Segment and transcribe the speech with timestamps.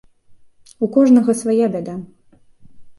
[0.87, 1.95] У кожнага свая бяда.